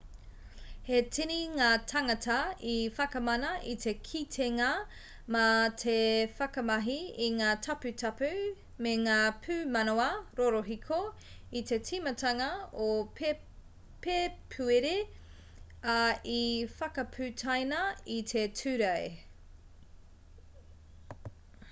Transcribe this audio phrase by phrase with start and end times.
[0.87, 2.37] he tini ngā tāngata
[2.69, 4.69] i whakamana i te kitenga
[5.35, 5.43] mā
[5.83, 5.93] te
[6.39, 8.31] whakamahi i ngā taputapu
[8.87, 10.07] me ngā pūmanawa
[10.41, 10.97] rorohiko
[11.61, 12.49] i te timatanga
[12.87, 12.91] o
[14.07, 14.95] pēpuere
[15.97, 16.03] ā
[16.39, 16.43] i
[16.81, 17.85] whakaputaina
[18.17, 19.13] i te tūrei